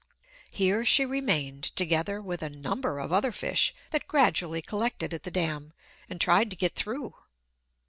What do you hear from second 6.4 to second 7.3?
to get through.